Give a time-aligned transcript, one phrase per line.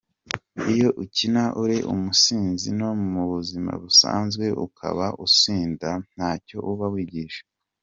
[0.73, 7.43] Iyo ukina uri umusinzi no mu buzima busanzwe ukaba usinda ntacyo uba wigisha.